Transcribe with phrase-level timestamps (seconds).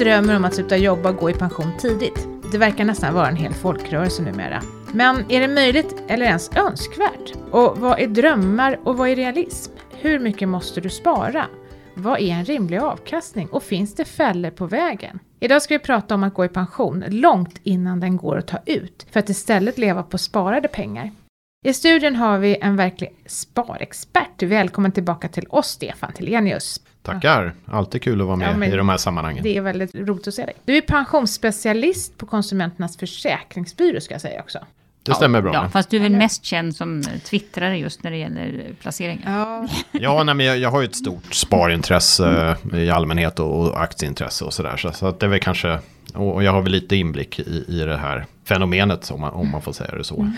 [0.00, 2.28] drömmer om att sluta jobba och gå i pension tidigt.
[2.52, 4.62] Det verkar nästan vara en hel folkrörelse numera.
[4.92, 7.32] Men är det möjligt eller ens önskvärt?
[7.50, 9.72] Och vad är drömmar och vad är realism?
[9.90, 11.46] Hur mycket måste du spara?
[11.94, 15.18] Vad är en rimlig avkastning och finns det fällor på vägen?
[15.40, 18.58] Idag ska vi prata om att gå i pension långt innan den går att ta
[18.66, 21.10] ut för att istället leva på sparade pengar.
[21.66, 24.42] I studion har vi en verklig sparexpert.
[24.42, 26.80] Välkommen tillbaka till oss, Stefan Telenius.
[27.02, 29.42] Tackar, alltid kul att vara med ja, i de här sammanhangen.
[29.42, 30.54] Det är väldigt roligt att se dig.
[30.64, 34.58] Du är pensionsspecialist på Konsumenternas Försäkringsbyrå ska jag säga också.
[35.02, 35.54] Det stämmer bra.
[35.54, 39.38] Ja, fast du är väl mest känd som twittrare just när det gäller placeringar.
[39.38, 39.68] Ja,
[40.00, 44.44] ja nej, men jag, jag har ju ett stort sparintresse i allmänhet och, och aktieintresse
[44.44, 44.76] och sådär.
[44.76, 45.78] Så, så att det är väl kanske,
[46.14, 49.62] och jag har väl lite inblick i, i det här fenomenet om man, om man
[49.62, 50.20] får säga det så.
[50.20, 50.32] Mm.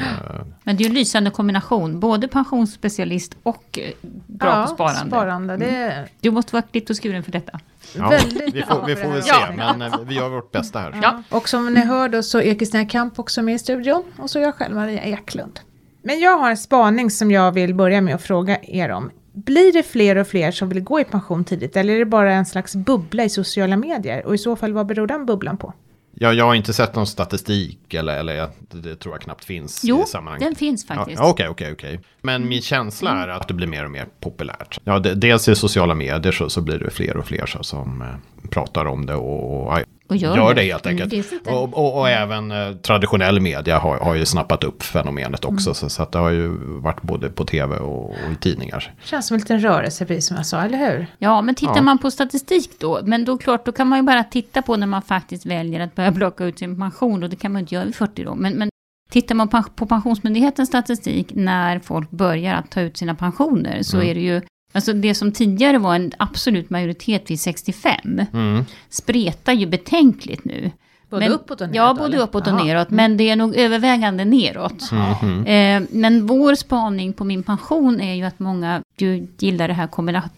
[0.62, 3.90] Men det är ju en lysande kombination, både pensionsspecialist och eh,
[4.26, 5.10] bra ja, på sparande.
[5.10, 5.66] sparande det...
[5.66, 6.08] Mm.
[6.20, 7.60] Du måste vara klippt och skuren för detta.
[7.96, 8.12] Ja,
[8.52, 9.52] vi får, vi får väl se, ja.
[9.56, 10.98] men eh, vi gör vårt bästa här.
[11.02, 11.22] Ja.
[11.28, 14.38] Och som ni hör då så är Kristina Kamp också med i studion och så
[14.38, 15.60] jag själv Maria Eklund.
[16.02, 19.10] Men jag har en spaning som jag vill börja med att fråga er om.
[19.32, 22.32] Blir det fler och fler som vill gå i pension tidigt eller är det bara
[22.32, 24.26] en slags bubbla i sociala medier?
[24.26, 25.74] Och i så fall, vad beror den bubblan på?
[26.14, 30.02] Ja, jag har inte sett någon statistik eller, eller det, tror jag knappt finns jo,
[30.02, 30.48] i sammanhanget.
[30.48, 31.20] den finns faktiskt.
[31.22, 32.00] Okej, okej, okej.
[32.20, 34.80] Men min känsla är att det blir mer och mer populärt.
[34.84, 38.02] Ja, det, dels i sociala medier så, så blir det fler och fler så, som
[38.02, 39.78] eh, pratar om det och, och
[40.12, 40.60] och gör, gör det.
[40.60, 41.12] det helt enkelt.
[41.12, 45.68] Mm, och, och, och, även eh, traditionell media har, har ju snappat upp fenomenet också.
[45.68, 45.74] Mm.
[45.74, 46.48] Så, så att det har ju
[46.80, 48.94] varit både på tv och, och i tidningar.
[49.02, 51.06] Känns som en liten rörelse, precis som jag sa, eller hur?
[51.18, 51.82] Ja, men tittar ja.
[51.82, 54.86] man på statistik då, men då klart, då kan man ju bara titta på när
[54.86, 57.84] man faktiskt väljer att börja blocka ut sin pension, och det kan man inte göra
[57.84, 58.34] vid 40 då.
[58.34, 58.70] Men, men
[59.10, 64.08] tittar man på Pensionsmyndighetens statistik när folk börjar att ta ut sina pensioner, så mm.
[64.08, 64.40] är det ju
[64.72, 68.64] Alltså det som tidigare var en absolut majoritet vid 65, mm.
[68.88, 70.70] spretar ju betänkligt nu.
[71.12, 71.76] Både men, uppåt och neråt?
[71.76, 72.90] Ja, både uppåt och neråt.
[72.90, 74.90] Men det är nog övervägande neråt.
[74.92, 75.46] Mm.
[75.46, 79.88] Eh, men vår spaning på min pension är ju att många ju gillar det här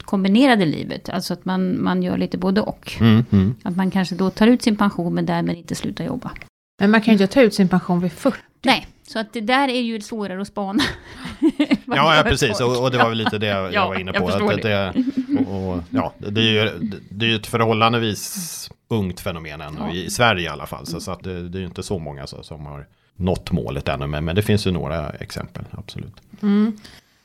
[0.05, 1.09] kombinerade livet.
[1.09, 2.93] Alltså att man, man gör lite både och.
[3.01, 3.55] Mm.
[3.63, 6.31] Att man kanske då tar ut sin pension men därmed inte slutar jobba.
[6.81, 8.39] Men man kan ju inte ta ut sin pension vid 40.
[8.65, 10.83] Nej, så att det där är ju svårare att spana.
[11.87, 12.61] ja, ja, precis.
[12.61, 14.29] Och, och, det var väl lite det jag ja, var inne på.
[14.29, 14.95] Att det,
[15.47, 19.93] och, och, ja, det är ju det är ett förhållandevis ungt fenomen ännu, ja.
[19.93, 20.87] i Sverige i alla fall.
[20.87, 23.89] Så, så att det, det är ju inte så många så, som har nått målet
[23.89, 24.07] ännu.
[24.07, 26.17] Men, men det finns ju några exempel, absolut.
[26.43, 26.77] Mm.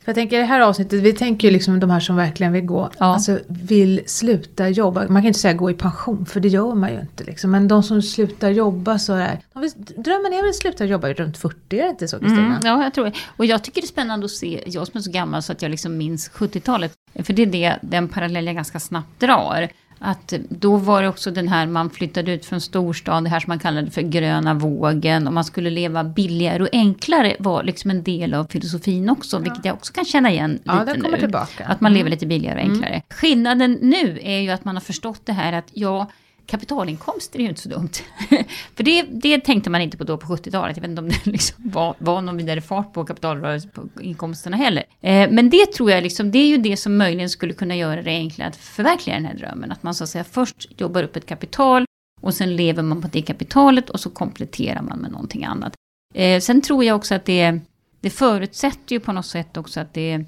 [0.10, 2.66] Jag tänker i det här avsnittet, vi tänker ju liksom de här som verkligen vill
[2.66, 3.06] gå, ja.
[3.06, 5.08] alltså vill sluta jobba.
[5.08, 7.24] Man kan inte säga gå i pension, för det gör man ju inte.
[7.24, 7.52] Liksom.
[7.52, 11.38] Men de som slutar jobba så är, vill, drömmen är väl att sluta jobba runt
[11.38, 12.46] 40, är det inte så Kristina?
[12.46, 13.14] Mm, ja, jag tror det.
[13.38, 15.62] Och jag tycker det är spännande att se, jag som är så gammal så att
[15.62, 16.94] jag liksom minns 70-talet.
[17.24, 19.70] För det är det, den parallell jag ganska snabbt drar.
[20.00, 23.52] Att då var det också den här, man flyttade ut från storstan, det här som
[23.52, 25.28] man kallade för gröna vågen.
[25.28, 29.38] Och man skulle leva billigare och enklare var liksom en del av filosofin också.
[29.38, 29.42] Ja.
[29.42, 31.18] Vilket jag också kan känna igen ja, lite nu.
[31.20, 31.66] Tillbaka.
[31.66, 31.98] Att man mm.
[31.98, 32.94] lever lite billigare och enklare.
[32.94, 33.02] Mm.
[33.10, 36.08] Skillnaden nu är ju att man har förstått det här att ja,
[36.50, 37.90] kapitalinkomster är ju inte så dumt.
[38.76, 40.78] För det, det tänkte man inte på då på 70-talet.
[40.78, 44.84] Jag vet inte om det liksom var, var någon vidare fart på kapitalinkomsterna heller.
[45.02, 48.02] Eh, men det tror jag liksom, det är ju det som möjligen skulle kunna göra
[48.02, 49.72] det enklare att förverkliga den här drömmen.
[49.72, 51.86] Att man så att säga först jobbar upp ett kapital
[52.22, 55.74] och sen lever man på det kapitalet och så kompletterar man med någonting annat.
[56.14, 57.60] Eh, sen tror jag också att det,
[58.02, 60.26] det förutsätter ju på något sätt också att det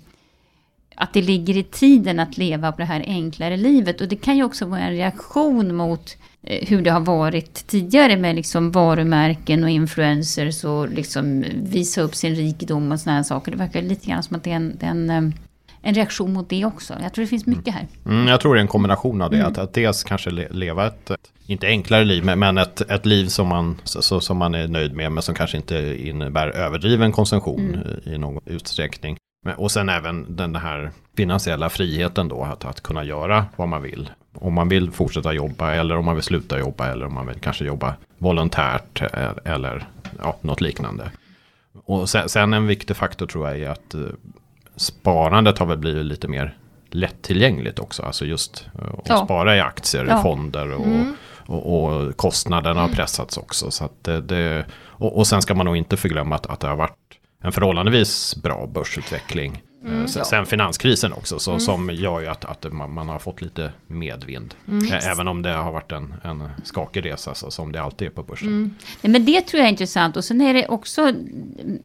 [0.95, 4.01] att det ligger i tiden att leva på det här enklare livet.
[4.01, 8.17] Och det kan ju också vara en reaktion mot eh, hur det har varit tidigare
[8.17, 13.51] med liksom varumärken och influencers och liksom visa upp sin rikedom och sådana här saker.
[13.51, 15.33] Det verkar lite grann som att det är en, en, eh,
[15.81, 16.93] en reaktion mot det också.
[17.01, 17.87] Jag tror det finns mycket här.
[18.05, 19.37] Mm, jag tror det är en kombination av det.
[19.37, 19.51] Mm.
[19.51, 21.11] Att, att dels kanske leva ett,
[21.47, 25.11] inte enklare liv, men ett, ett liv som man, så, som man är nöjd med,
[25.11, 28.15] men som kanske inte innebär överdriven konsumtion mm.
[28.15, 29.17] i någon utsträckning.
[29.57, 34.09] Och sen även den här finansiella friheten då, att, att kunna göra vad man vill.
[34.33, 37.39] Om man vill fortsätta jobba eller om man vill sluta jobba eller om man vill
[37.39, 39.87] kanske jobba volontärt eh, eller
[40.23, 41.11] ja, något liknande.
[41.85, 44.01] Och sen, sen en viktig faktor tror jag är att eh,
[44.75, 46.57] sparandet har väl blivit lite mer
[46.89, 48.03] lättillgängligt också.
[48.03, 49.25] Alltså just eh, att ja.
[49.25, 50.21] spara i aktier, ja.
[50.21, 51.15] fonder och, mm.
[51.45, 53.71] och, och, kostnaderna har pressats också.
[53.71, 56.75] Så det, det och, och, sen ska man nog inte förglömma att, att det har
[56.75, 56.95] varit
[57.41, 59.63] en förhållandevis bra börsutveckling.
[59.85, 61.59] Mm, sen, sen finanskrisen också, så, mm.
[61.59, 64.55] som gör ju att, att man, man, har fått lite medvind.
[64.67, 64.93] Mm.
[64.93, 68.23] Även om det har varit en, en skakig resa, så, som det alltid är på
[68.23, 68.47] börsen.
[68.47, 68.75] Mm.
[69.01, 70.17] Nej, men det tror jag är intressant.
[70.17, 71.13] Och sen är det också,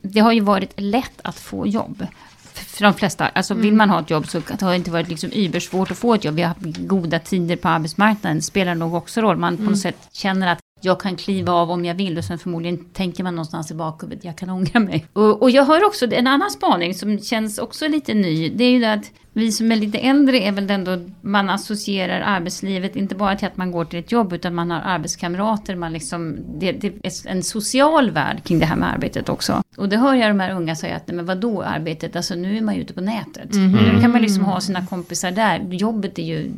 [0.03, 2.07] det har ju varit lätt att få jobb.
[2.53, 5.31] för de flesta, alltså vill man ha ett jobb så har det inte varit liksom
[5.33, 6.35] ybersvårt att få ett jobb.
[6.35, 9.37] Vi har haft goda tider på arbetsmarknaden, spelar nog också roll.
[9.37, 12.39] Man på något sätt känner att jag kan kliva av om jag vill och sen
[12.39, 15.07] förmodligen tänker man någonstans i bakhuvudet, jag kan ångra mig.
[15.13, 18.49] Och, och jag har också en annan spaning som känns också lite ny.
[18.49, 22.21] Det är ju det att vi som är lite äldre är väl ändå, man associerar
[22.21, 25.93] arbetslivet inte bara till att man går till ett jobb utan man har arbetskamrater, man
[25.93, 29.63] liksom, det, det är en social värld kring det här med arbetet också.
[29.77, 32.61] Och det hör jag de här unga säga att, men vadå arbetet, alltså nu är
[32.61, 33.49] man ju ute på nätet.
[33.53, 36.51] Nu kan man liksom ha sina kompisar där, jobbet är ju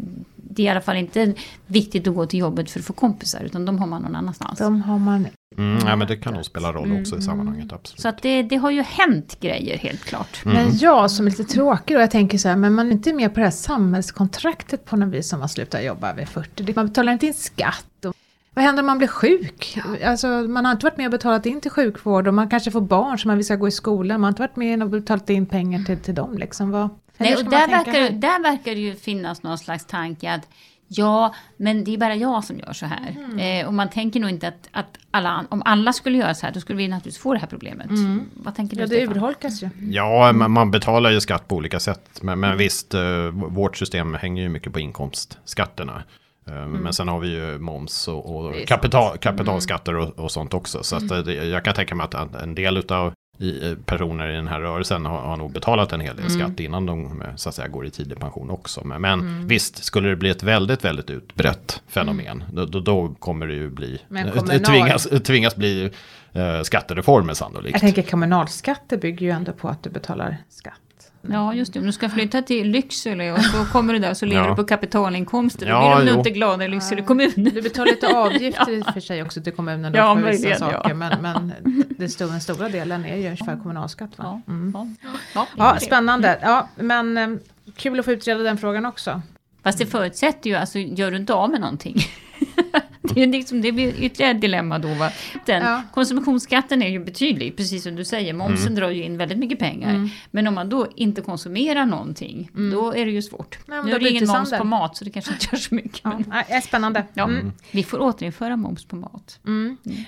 [0.51, 1.35] det är i alla fall inte
[1.67, 4.59] viktigt att gå till jobbet för att få kompisar, utan de har man någon annanstans.
[4.59, 5.27] De har man...
[5.57, 8.01] Mm, ja, men det kan nog spela roll också i sammanhanget, absolut.
[8.01, 10.45] Så att det, det har ju hänt grejer helt klart.
[10.45, 13.13] Men jag som är lite tråkig då, jag tänker så här, men man är inte
[13.13, 16.73] med på det här samhällskontraktet på något vis som man slutar jobba vid 40.
[16.77, 18.05] Man betalar inte in skatt.
[18.07, 18.15] Och
[18.55, 19.79] vad händer om man blir sjuk?
[20.05, 22.81] Alltså, man har inte varit med och betalat in till sjukvård och man kanske får
[22.81, 24.21] barn som man vill ska gå i skolan.
[24.21, 26.39] Man har inte varit med och betalat in pengar till, till dem.
[26.39, 26.71] Liksom.
[26.71, 30.49] Vad, Nej, och där, verkar, där verkar det ju finnas någon slags tanke att
[30.91, 33.17] ja, men det är bara jag som gör så här.
[33.19, 33.39] Mm.
[33.39, 36.53] Eh, och man tänker nog inte att, att alla, om alla skulle göra så här,
[36.55, 37.87] då skulle vi naturligtvis få det här problemet.
[38.35, 38.93] Vad tänker du Mm.
[38.95, 39.17] Ja, det Stefan?
[39.17, 39.69] urholkas ju.
[39.91, 42.19] Ja, man, man betalar ju skatt på olika sätt.
[42.23, 43.01] Men, men visst, eh,
[43.33, 46.03] vårt system hänger ju mycket på inkomstskatterna.
[46.47, 50.83] Eh, Men sen har vi ju moms och, och kapital, kapitalskatter och, och sånt också.
[50.83, 53.77] Så att eh, det, jag kan tänka mig att en- en del av i, eh,
[53.85, 57.23] personer i den här rörelsen har, har nog betalat en hel del skatt innan de
[57.23, 58.85] eh, så att säga, går i tidig pension också.
[58.85, 63.47] Men, men visst, skulle det bli ett väldigt, väldigt utbrett fenomen, då, då, då kommer
[63.47, 65.91] det ju bli, eh, kommunal- tvingas, tvingas bli
[66.33, 67.73] eh, skattereformer sannolikt.
[67.73, 70.75] Jag tänker kommunalskatter bygger ju ändå på att du betalar skatt.
[71.23, 71.79] Ja, just det.
[71.81, 74.51] Om du ska flytta till Lycksele och så kommer du där och så lever Ja.
[74.51, 75.67] du på kapitalinkomster.
[75.67, 77.33] Då Ja, blir de nog inte glada i Lycksele kommun.
[77.37, 80.31] Du betalar lite avgifter i och för sig också till kommunen då Ja, för vissa
[80.43, 80.89] möjligen, saker.
[80.89, 80.95] ja.
[80.95, 81.53] Men, men
[81.99, 84.19] det stora, den stora delen är ju för kommunalskatt.
[84.19, 84.25] Va?
[84.47, 84.97] Ja, Mm.
[85.35, 85.81] ja, det det.
[85.87, 86.39] spännande.
[86.43, 87.29] Ja, men eh,
[87.77, 89.23] kul att få utreda den frågan också.
[89.63, 91.97] Fast det förutsätter ju, alltså gör du inte av med någonting.
[93.15, 94.89] det, är liksom, det blir ytterligare ett dilemma då.
[94.95, 95.11] Va?
[95.47, 95.83] Den, Ja.
[95.95, 98.33] Konsumtionsskatten är ju betydlig, precis som du säger.
[98.33, 100.11] Momsen drar ju in väldigt mycket pengar.
[100.31, 103.59] Men om man då inte konsumerar någonting, då är det ju svårt.
[103.67, 104.59] Nej, men nu då är det blir ingen moms sanden.
[104.59, 106.01] på mat, så det kanske inte gör så mycket.
[106.05, 107.05] Ja, Men, är spännande.
[107.15, 107.53] ja, Mm.
[107.71, 109.39] Vi får återinföra moms på mat.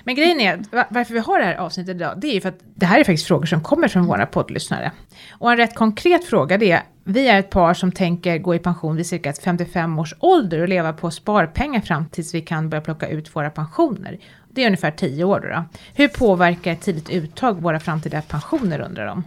[0.05, 2.49] Men grejen är, va- varför vi har det här avsnittet idag, det är ju för
[2.49, 4.93] att det här är faktiskt frågor som kommer från våra poddlyssnare.
[5.31, 8.59] Och en rätt konkret fråga det är, vi är ett par som tänker gå i
[8.59, 12.81] pension vid cirka 55 års ålder och leva på sparpengar fram tills vi kan börja
[12.81, 14.19] plocka ut våra pensioner.
[14.51, 15.65] Det är ungefär 10 år då.
[15.95, 19.25] Hur påverkar ett tidigt uttag våra framtida pensioner undrar de?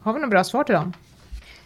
[0.00, 0.92] Har vi några bra svar till dem?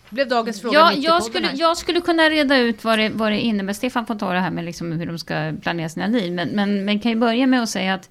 [0.08, 3.32] Det blev dagens fråga Ja, jag, skulle, jag skulle kunna reda ut vad det, vad
[3.32, 3.72] det innebär.
[3.72, 6.32] Stefan får ta det här med liksom hur de ska planera sina liv.
[6.32, 8.10] Men, men, men kan ju börja med att säga att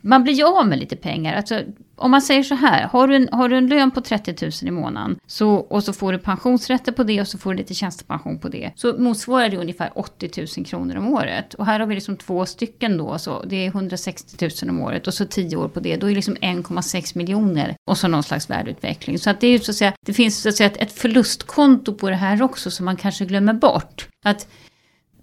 [0.00, 1.36] man blir ju av med lite pengar.
[1.36, 1.62] Alltså,
[1.98, 4.52] om man säger så här, har du, en, har du en lön på 30 000
[4.62, 7.74] i månaden så, och så får du pensionsrätter på det och så får du lite
[7.74, 8.72] tjänstepension på det.
[8.76, 11.54] Så motsvarar det ungefär 80 000 kronor om året.
[11.54, 15.06] Och här har vi liksom två stycken då, så det är 160 000 om året
[15.06, 15.96] och så 10 år på det.
[15.96, 19.18] Då är det liksom 1,6 miljoner och så någon slags värdeutveckling.
[19.18, 20.92] Så att det är ju så att säga, det finns så att säga ett- ett
[20.92, 24.08] förlustkonto på det här också som man kanske glömmer bort.
[24.24, 24.48] Att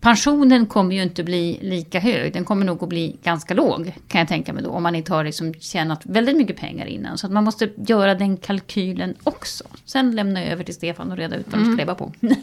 [0.05, 4.19] Pensionen kommer ju inte bli lika hög, den kommer nog att bli ganska låg kan
[4.19, 4.69] jag tänka mig då.
[4.69, 7.17] Om man inte har liksom tjänat väldigt mycket pengar innan.
[7.17, 9.63] Så att man måste göra den kalkylen också.
[9.85, 12.13] Sen lämna över till Stefan och reda ut vad de ska leva på.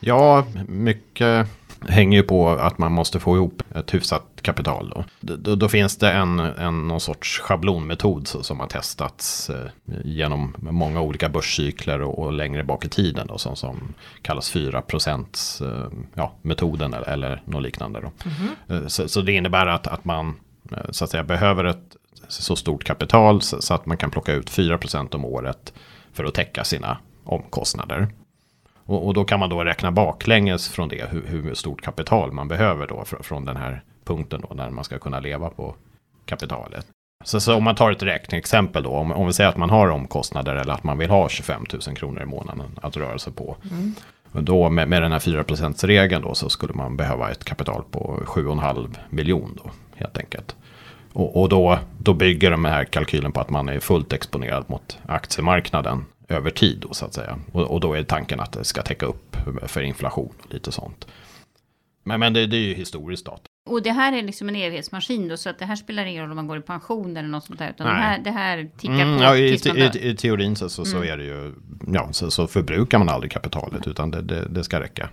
[0.00, 1.46] Ja, mycket
[1.88, 5.04] hänger ju på att man måste få ihop ett hyfsat kapital.
[5.20, 9.66] Då, då, då finns det en, en någon sorts schablonmetod så, som har testats eh,
[10.04, 13.26] genom många olika börscykler och, och längre bak i tiden.
[13.26, 18.00] Då, som, som kallas 4 procents eh, ja, metoden eller, eller något liknande.
[18.00, 18.10] Då.
[18.74, 20.34] Eh, Så, så det innebär att, att man
[20.72, 21.96] eh, så att säga, behöver ett
[22.28, 25.72] så stort kapital så, så att man kan plocka ut 4 procent om året
[26.12, 28.08] för att täcka sina omkostnader.
[28.88, 32.48] Och, och då kan man då räkna baklänges från det hur, hur stort kapital man
[32.48, 35.74] behöver då fr, från den här punkten då när man ska kunna leva på
[36.24, 36.86] kapitalet.
[37.24, 39.88] Så, så om man tar ett räkneexempel då, om, om vi säger att man har
[39.88, 43.56] omkostnader eller att man vill ha 25 000 kronor i månaden att röra sig på.
[44.32, 47.82] Och då med, med den här 4% regeln då så skulle man behöva ett kapital
[47.90, 50.56] på 7,5 miljon då helt enkelt.
[51.12, 54.98] Och, och då, då bygger de här kalkylen på att man är fullt exponerad mot
[55.06, 57.38] aktiemarknaden över tid då så att säga.
[57.52, 61.06] Och, och då är tanken att det ska täcka upp för inflation och lite sånt.
[62.04, 63.42] Men, men det, det är ju historiskt data.
[63.70, 66.30] Och det här är liksom en evighetsmaskin då, så att det här spelar ingen roll
[66.30, 67.70] om man går i pension eller något sånt där.
[67.70, 69.96] Utan det här, det här tickar Mm, på ja, i, man i, dör.
[69.96, 71.54] i, I teorin så, så, så är det ju,
[71.92, 75.08] ja, så, så förbrukar man aldrig kapitalet utan det, det, det ska räcka.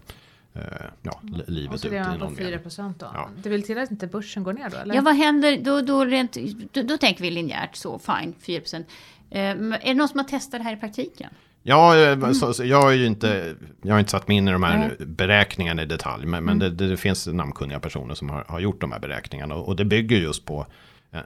[0.54, 0.62] eh,
[1.02, 2.60] ja, li- Och livet så ut i på någon 4 mening.
[2.60, 3.08] procent då.
[3.14, 3.30] Ja.
[3.44, 4.78] Det vill till att inte börsen går ner då?
[4.78, 4.96] Eller?
[4.96, 5.82] Ja, vad händer då?
[5.82, 6.38] Då, rent,
[6.72, 8.88] då, då tänker vi linjärt så, fine, 4 procent.
[9.30, 11.30] Eh, är det någon som har testat det här i praktiken?
[11.68, 12.34] Ja, mm.
[12.34, 14.78] så, så, jag, har ju inte, jag har inte satt mig in i de här
[14.78, 15.08] Nej.
[15.08, 16.26] beräkningarna i detalj.
[16.26, 16.78] Men, men mm.
[16.78, 19.56] det, det, finns namnkunniga personer som har, har gjort de här beräkningarna.
[19.56, 20.66] Och, och det bygger just på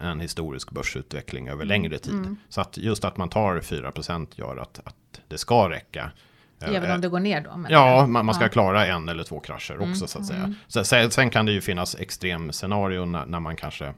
[0.01, 2.13] en, historisk börsutveckling över längre tid.
[2.13, 2.37] Mm.
[2.49, 6.11] Så att just att man tar 4% gör att, att det ska räcka.
[6.61, 7.65] Även om det går ner då?
[7.69, 8.49] Ja, man, man ska ja.
[8.49, 9.95] klara en eller två krascher också mm.
[9.95, 10.39] så att säga.
[10.39, 10.55] Mm.
[10.67, 13.93] Så, sen, sen, kan det ju finnas extremscenarion när, när man kanske eh,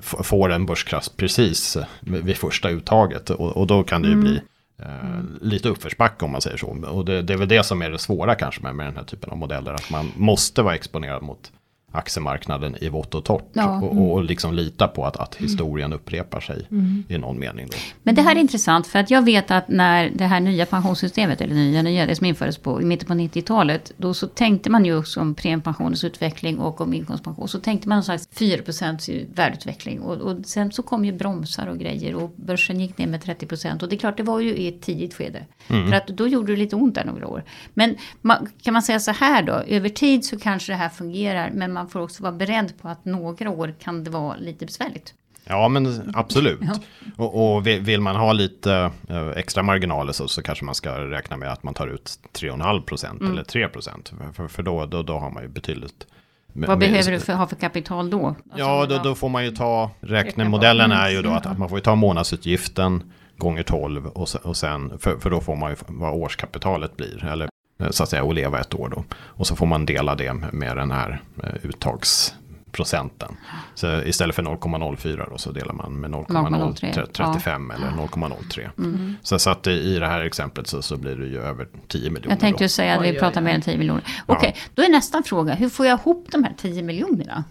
[0.00, 3.30] får en börskrasch precis vid första uttaget.
[3.30, 4.24] Och, och då kan det ju mm.
[4.24, 4.40] bli
[4.78, 6.66] eh, lite uppförsbacke om man säger så.
[6.66, 9.04] Och det, det, är väl det som är det svåra kanske med, med den här
[9.04, 9.74] typen av modeller.
[9.74, 11.52] Att man måste vara exponerad mot
[11.94, 13.44] aktiemarknaden i vått och torrt.
[13.52, 13.84] Ja, mm.
[13.84, 17.04] och, och liksom lita på att, att historien upprepar sig mm.
[17.08, 17.66] i någon mening.
[17.66, 17.76] Då.
[18.02, 21.40] Men det här är intressant för att jag vet att när det här nya pensionssystemet,
[21.40, 24.84] eller nya, nya, det som infördes på, i mitten på 90-talet, då så tänkte man
[24.84, 27.48] ju också om premiepensionens utveckling och om inkomstpension.
[27.48, 30.00] Så tänkte man någon slags 4% värdeutveckling.
[30.00, 33.82] Och, och sen så kom ju bromsar och grejer och börsen gick ner med 30%.
[33.82, 35.46] Och det är klart, det var ju i ett tidigt skede.
[35.68, 35.88] Mm.
[35.88, 37.44] För att då gjorde det lite ont där några år.
[37.74, 41.50] Men man, kan man säga så här då, över tid så kanske det här fungerar,
[41.54, 44.66] men man man får också vara beredd på att några år kan det vara lite
[44.66, 45.14] besvärligt.
[45.44, 46.60] Ja men absolut.
[46.62, 46.74] Ja.
[47.16, 51.36] Och, och, vill man ha lite eh, extra marginaler så, så kanske man ska räkna
[51.36, 53.32] med att man tar ut 3,5 procent mm.
[53.32, 54.12] eller 3 procent.
[54.32, 56.06] För, för då, då, då har man ju betydligt
[56.52, 58.26] vad med, behöver du för, ha för kapital då?
[58.26, 61.68] Alltså, ja, då, då, får man ju ta, räknemodellen är ju då att, att man
[61.68, 66.14] får ta månadsutgiften gånger 12 och, och sen, för, för då får man ju vad
[66.14, 67.24] årskapitalet blir.
[67.24, 67.48] Eller
[67.90, 69.04] så att säga och leva ett år då.
[69.14, 73.36] Och så får man dela det med den här eh, uttagsprocenten.
[73.74, 77.76] Så istället för 0,04 då så delar man med 0,035 ja.
[77.76, 78.70] eller 0,03.
[78.78, 79.16] Mm.
[79.22, 82.32] Så, så att i det här exemplet så, så blir det ju över 10 miljoner.
[82.32, 84.02] Jag tänkte ju säga att vi pratar mer än 10 miljoner.
[84.26, 84.70] Okej, okay, ja.
[84.74, 85.54] då är nästa fråga.
[85.54, 87.44] Hur får jag ihop de här 10 miljonerna?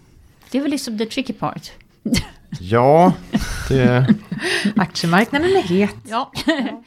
[0.50, 1.70] Det är väl liksom the tricky part.
[2.60, 3.12] Ja,
[3.68, 4.06] det...
[4.76, 5.96] Aktiemarknaden är het.
[6.04, 6.32] Ja,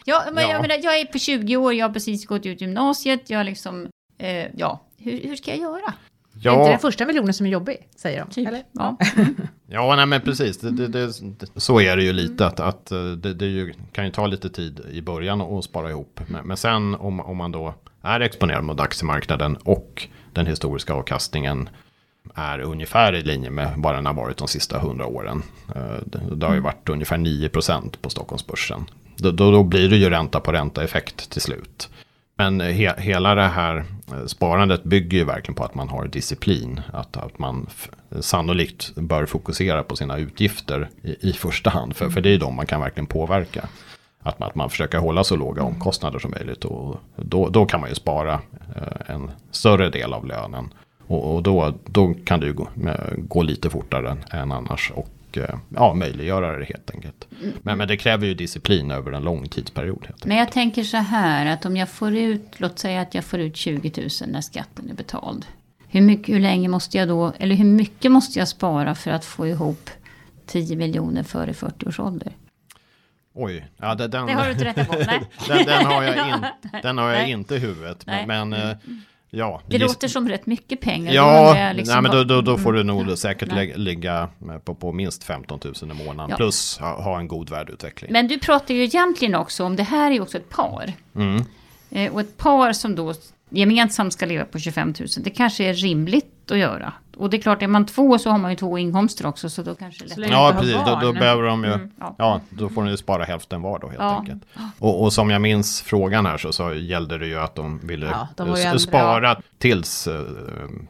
[0.06, 0.52] ja men ja.
[0.52, 3.88] Jag, menar, jag är på 20 år, jag har precis gått ut gymnasiet, jag liksom,
[4.18, 5.94] eh, ja, hur, hur ska jag göra?
[6.42, 6.52] Ja.
[6.52, 8.30] Är inte den första miljonen som är jobbig, säger de?
[8.30, 8.48] Typ.
[8.48, 8.64] Eller?
[8.72, 8.98] Ja,
[9.68, 10.58] ja nej, men precis.
[10.58, 11.14] Det, det, det,
[11.56, 12.46] så är det ju lite.
[12.46, 16.20] Att, att eh, det, ju, kan ju ta lite tid i början att spara ihop.
[16.28, 21.70] Men, men sen om, om man då är exponerad mot aktiemarknaden och den historiska avkastningen
[22.36, 25.44] är ungefär i linje med vad den har varit de sista hundra åren.
[25.76, 28.86] Eh, det har ju varit ungefär 9% på Stockholmsbörsen.
[29.18, 31.90] Då, då, blir det ju ränta på ränta effekt till slut.
[32.38, 33.78] Men he, hela det här
[34.12, 36.82] eh, sparandet bygger ju verkligen på att man har disciplin.
[36.94, 37.68] Att, att man
[38.20, 41.96] sannolikt bör fokusera på sina utgifter i, i första hand.
[41.96, 43.70] För, för det är de man kan verkligen påverka.
[44.24, 46.66] Att man, att man försöker hålla så låga omkostnader som möjligt.
[46.66, 48.34] Och då, då kan man ju spara
[48.76, 50.74] eh, en större del av lönen
[51.08, 52.70] och, och då, då kan det ju gå,
[53.18, 54.92] gå lite fortare än, än annars.
[54.96, 57.28] Och eh, ja, möjliggöra det helt enkelt.
[57.62, 60.08] Men, men det kräver ju disciplin över en lång tidsperiod.
[60.26, 63.40] Men jag tänker så här att om jag får ut, låt säga att jag får
[63.40, 65.46] ut 20 000 när skatten är betald.
[65.88, 69.26] Hur, mycket, hur länge måste jag då, eller hur mycket måste jag spara för att
[69.26, 69.90] få ihop
[70.46, 72.34] 10 miljoner före 40 års ålder?
[73.34, 74.94] Oj, ja, det, den, det har du inte rätt på.
[74.94, 75.22] Nej.
[75.48, 76.46] den, den, har jag, in,
[76.82, 78.06] den har jag inte i huvudet.
[78.06, 78.78] Men, men mm.
[79.38, 79.88] Ja, det just...
[79.88, 81.14] låter som rätt mycket pengar.
[81.14, 83.18] Ja, liksom nej, men då, då, då, får du nog mm.
[83.18, 83.74] säkert nej.
[83.76, 84.30] ligga
[84.64, 86.30] på, på minst 15 000 i månaden.
[86.30, 86.36] Ja.
[86.36, 88.12] Plus ha, ha, en god värdeutveckling.
[88.12, 90.94] Men du pratar ju egentligen också om, det här är också ett par.
[91.16, 91.46] Mm.
[91.90, 93.14] Eh, och ett par som då
[93.50, 95.08] gemensamt ska leva på 25 000.
[95.18, 96.94] Det kanske är rimligt att göra.
[97.18, 99.50] Och det är klart, är man två så har man ju två inkomster också.
[99.50, 100.76] Så då kanske det är Ja, precis.
[100.86, 102.16] Då, då behöver de ju, mm, ja.
[102.18, 102.42] ja.
[102.50, 104.20] då får ni spara hälften var då helt ja.
[104.20, 104.44] enkelt.
[104.80, 108.06] Och, och, som jag minns frågan här så, så gällde det ju att de ville
[108.06, 110.22] ja, de spara äldre, tills eh,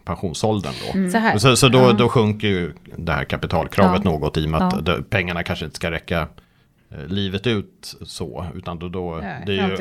[0.04, 0.98] pensionsåldern då.
[0.98, 1.12] Mm.
[1.12, 1.38] Så, här.
[1.38, 5.44] så, så då, då sjunker ju det här kapitalkravet något i och med att pengarna
[5.44, 6.28] kanske inte ska räcka
[6.89, 8.46] livet ut så.
[8.56, 9.75] Utan då, då ja, det är ju,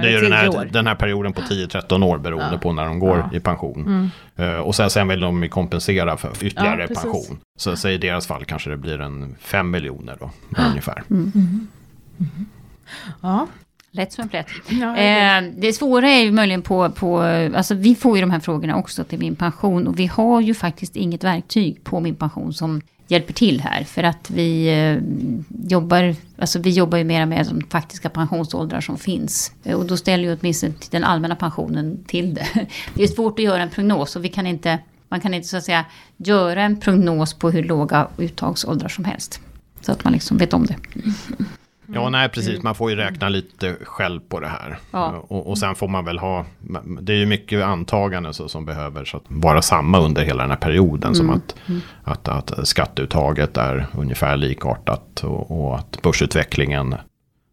[0.00, 2.58] det är ju den, här, den här perioden på 10-13 år beroende ja.
[2.58, 3.36] på när de går ja.
[3.36, 4.10] i pension.
[4.36, 4.54] Mm.
[4.54, 7.40] Uh, och sen, sen vill de kompensera för ytterligare pension.
[7.56, 10.30] Så, så i deras fall kanske det blir en 5 miljoner då,
[10.68, 11.02] ungefär.
[11.10, 11.32] Mm.
[11.34, 11.68] Mm.
[13.20, 13.46] Ja.
[13.92, 14.46] Lätt som en plätt.
[14.68, 17.20] Ja, eh, det svåra är ju möjligen på, på,
[17.54, 19.86] alltså vi får ju de här frågorna också till min pension.
[19.86, 23.84] Och vi har ju faktiskt inget verktyg på min pension som hjälper till här.
[23.84, 24.98] För att vi eh,
[25.70, 29.52] jobbar, alltså vi jobbar ju mera med de faktiska pensionsåldrar som finns.
[29.64, 32.46] Eh, och då ställer ju åtminstone den allmänna pensionen till det.
[32.94, 35.56] Det är svårt att göra en prognos och vi kan inte, man kan inte så
[35.56, 35.84] att säga
[36.16, 39.40] göra en prognos på hur låga uttagsåldrar som helst.
[39.80, 40.76] Så att man liksom vet om det.
[41.94, 42.62] Ja, nej precis.
[42.62, 44.78] Man får ju räkna lite själv på det här.
[44.90, 45.24] Ja.
[45.28, 46.46] Och, och sen får man väl ha,
[47.00, 50.50] det är ju mycket antaganden så, som behöver så att vara samma under hela den
[50.50, 51.14] här perioden.
[51.14, 51.14] Mm.
[51.14, 51.80] Som att, mm.
[52.04, 56.94] att, att skatteuttaget är ungefär likartat och, och att börsutvecklingen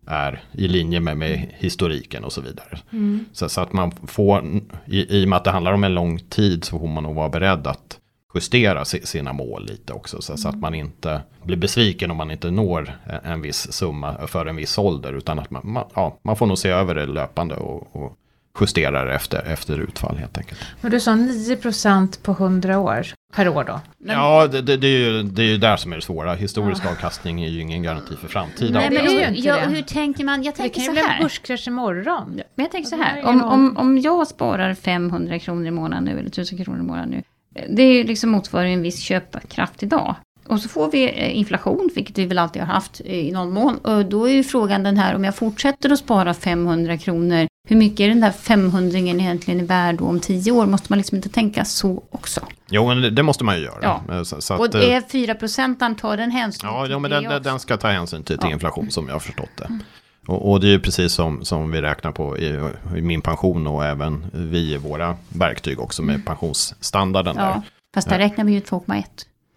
[0.07, 2.79] är i linje med, med historiken och så vidare.
[2.91, 3.25] Mm.
[3.33, 4.43] Så, så, att man får,
[4.85, 7.15] i, i och med att det handlar om en lång tid så får man nog
[7.15, 7.96] vara beredd att
[8.37, 10.21] justera sina mål lite också.
[10.21, 14.45] Så, så, att man inte blir besviken om man inte når en, viss summa för
[14.45, 15.13] en viss ålder.
[15.13, 18.17] Utan att man, man, ja, man får nog se över det löpande och, och
[18.61, 20.59] justerar efter, efter utfall helt enkelt.
[20.81, 23.79] Men du sa 9% på 100 år per år då?
[23.97, 24.15] Men...
[24.15, 26.33] Ja, det, det, det, är ju, det är ju där som är det svåra.
[26.33, 26.89] Historisk ja.
[26.89, 29.81] avkastning är ju ingen garanti för framtida Nej, men det är ju inte ja, Hur
[29.81, 30.43] tänker man?
[30.43, 32.41] Jag tänker det kan ju bli en börskrasch imorgon.
[32.55, 36.11] Men jag tänker så här, om, om, om jag sparar 500 kronor i månaden nu,
[36.11, 37.23] eller 1000 kronor i månaden nu.
[37.69, 40.15] Det är liksom motsvarar en viss köpkraft idag.
[40.47, 43.77] Och så får vi eh, inflation, vilket vi väl alltid har haft i någon mån.
[43.77, 47.75] Och då är ju frågan den här, om jag fortsätter att spara 500 kronor, hur
[47.75, 50.65] mycket är den där 500 egentligen värd om 10 år?
[50.65, 52.41] Måste man liksom inte tänka så också?
[52.69, 53.79] Jo, men det måste man ju göra.
[53.81, 54.15] Ja.
[54.15, 57.43] Eh, så, så att, och är 4 procent tar den hänsyn Ja, ja men den,
[57.43, 58.53] den, ska ta hänsyn till, till ja.
[58.53, 59.65] inflation som jag har förstått det.
[59.65, 59.83] Mm.
[60.27, 62.59] Och, och, det är ju precis som, som vi räknar på i,
[62.95, 66.25] i, min pension och även vi i våra verktyg också med mm.
[66.25, 67.35] pensionsstandarden.
[67.37, 67.61] Ja, där.
[67.93, 69.03] fast där räknar vi ju 2,1.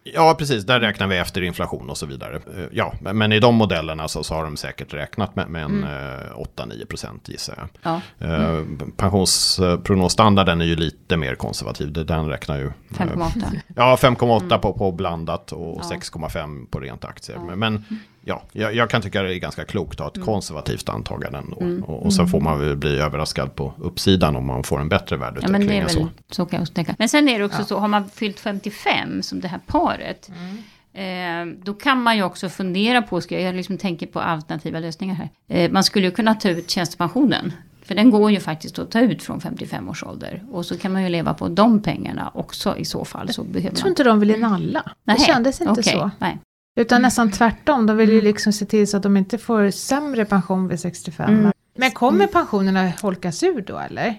[0.03, 0.65] Ja, precis.
[0.65, 2.37] Där räknar vi efter inflation och så vidare.
[2.37, 5.85] Eh, ja, men i de modellerna så, så har de säkert räknat med, med en
[5.85, 6.33] mm.
[6.57, 7.69] 8-9 procent gissar jag.
[7.83, 8.27] Ja.
[8.27, 8.93] Eh, mm.
[8.97, 11.93] Pensionsprognosstandarden är ju lite mer konservativ.
[11.93, 12.73] Den räknar ju...
[12.91, 13.61] 5,8.
[13.77, 14.61] Ja, 5,8 mm.
[14.61, 15.97] på, på blandat och ja.
[15.97, 17.37] 6,5 på rent aktier.
[17.49, 17.57] Ja.
[17.57, 20.27] Men mm ja, jag, jag, kan tycka det är ganska klokt att ha ett mm.
[20.27, 21.61] konservativt antagande ändå.
[21.61, 21.85] Mm.
[21.85, 25.17] Och, och sen får man väl bli överraskad på uppsidan om man får en bättre
[25.17, 25.53] värdeutveckling.
[25.53, 26.09] Ja, men det är väl, så.
[26.31, 26.95] så kan jag tänka.
[26.99, 27.65] Men sen är det också ja.
[27.65, 30.29] så, har man fyllt 55 som det här paret.
[30.29, 30.63] Mm.
[30.93, 35.15] Eh, då kan man ju också fundera på, ska jag liksom tänker på alternativa lösningar
[35.15, 35.29] här.
[35.49, 37.53] Eh, man skulle ju kunna ta ut tjänstepensionen.
[37.83, 40.45] För den går ju faktiskt att ta ut från 55 års ålder.
[40.51, 43.33] Och så kan man ju leva på de pengarna också i så fall.
[43.33, 43.93] Så behöver jag tror man...
[43.93, 44.93] inte de vill in alla.
[45.05, 45.93] Det kändes inte okay.
[45.93, 46.11] så.
[46.19, 46.39] Nej.
[46.77, 47.03] Utan mm.
[47.03, 48.25] nästan tvärtom, de vill ju mm.
[48.25, 51.35] liksom se till så att de inte får sämre pension vid 65.
[51.35, 51.53] Mm.
[51.77, 54.15] Men kommer pensionerna holkas ur då eller?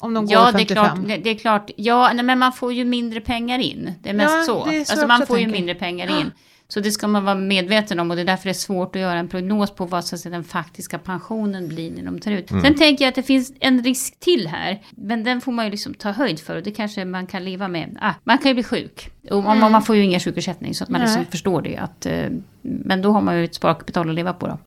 [0.00, 1.06] Om de går ja, 55?
[1.06, 1.70] Det är klart, det, är klart.
[1.76, 3.92] Ja, nej, men man får ju mindre pengar in.
[4.02, 4.66] Det är mest ja, så.
[4.66, 6.32] Är så alltså man får ju mindre pengar in.
[6.72, 9.02] Så det ska man vara medveten om och det är därför det är svårt att
[9.02, 12.30] göra en prognos på vad så att säga, den faktiska pensionen blir när de tar
[12.30, 12.50] ut.
[12.50, 12.64] Mm.
[12.64, 14.82] Sen tänker jag att det finns en risk till här.
[14.90, 17.68] Men den får man ju liksom ta höjd för och det kanske man kan leva
[17.68, 17.98] med.
[18.00, 19.10] Ah, man kan ju bli sjuk.
[19.30, 19.72] Och man, mm.
[19.72, 21.76] man får ju ingen sjukersättning så att man liksom förstår det.
[21.76, 22.30] Att, eh,
[22.62, 24.58] men då har man ju ett sparkapital att leva på då.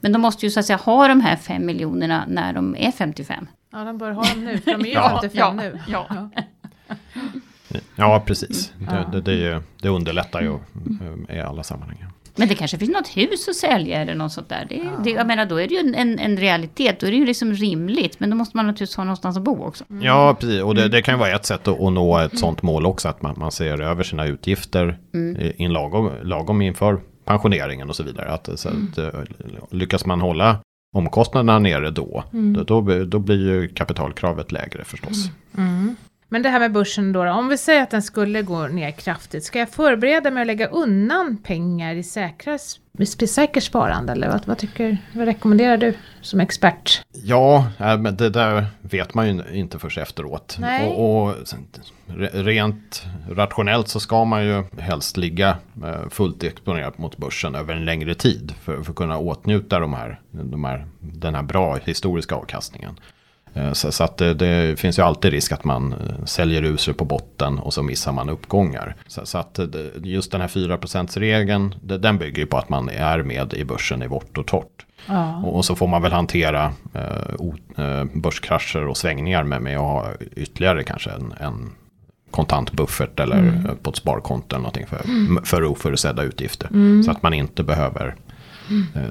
[0.00, 2.90] Men de måste ju så att säga ha de här fem miljonerna när de är
[2.90, 3.46] 55.
[3.72, 5.80] Ja, de bör ha dem nu, för de är ju 55 ja, nu.
[5.88, 6.06] Ja.
[6.10, 6.42] ja.
[7.96, 8.72] Ja, precis.
[8.78, 10.58] Det, det, det, det underlättar ju
[11.28, 12.04] eh, i alla sammanhang.
[12.36, 14.66] Men det kanske finns något hus att sälja eller något sånt där.
[14.68, 14.90] Det, ja.
[15.04, 17.00] det, jag menar, då är det ju en, en realitet.
[17.00, 18.20] Då är det ju liksom rimligt.
[18.20, 19.84] Men då måste man naturligtvis ha någonstans att bo också.
[19.90, 20.02] Mm.
[20.02, 20.62] Ja, precis.
[20.62, 23.08] Och det, det, kan ju vara ett sätt att, att nå ett sånt mål också.
[23.08, 25.52] Att man, man ser över sina utgifter mm.
[25.56, 28.28] in lagom, lagom inför pensioneringen och så vidare.
[28.28, 29.14] Att, så att, mm.
[29.14, 29.20] Eh,
[29.70, 30.58] lyckas man hålla
[30.96, 32.52] omkostnaderna nere då, mm.
[32.52, 35.30] då, då, då, blir ju kapitalkravet lägre förstås.
[36.34, 39.44] Men det här med börsen då, om vi säger att den skulle gå ner kraftigt,
[39.44, 42.58] ska jag förbereda mig att lägga undan pengar i säkra,
[43.26, 44.12] säkert sparande?
[44.12, 47.02] Eller vad, vad, tycker, vad rekommenderar du som expert?
[47.12, 50.56] Ja, men det där vet man ju inte först efteråt.
[50.60, 50.88] Nej.
[50.88, 51.34] Och, och
[52.32, 57.84] rent rationellt så ska man ju helst ligga eh, fullt exponerat mot börsen över en
[57.84, 62.34] längre tid för, för att kunna åtnjuta de här, de här, den här bra historiska
[62.34, 63.00] avkastningen.
[63.54, 66.76] Eh, så, så att det, det, finns ju alltid risk att man eh, säljer ur
[66.76, 68.96] sig på botten och så missar man uppgångar.
[69.06, 69.58] Så, så att
[70.02, 74.06] just den här 4%-regeln, den bygger ju på att man är med i börsen i
[74.06, 74.86] vårt och torrt.
[75.06, 75.36] Ja.
[75.36, 79.82] Och, så får man väl hantera eh, o, eh, börskrascher och svängningar med, med att
[79.82, 81.70] ha ytterligare kanske en, en
[82.30, 83.76] kontantbuffert eller mm.
[83.82, 85.44] på ett sparkonto eller någonting för, mm.
[85.44, 86.68] för oförutsedda utgifter.
[86.68, 87.02] Mm.
[87.02, 88.14] Så att man inte behöver.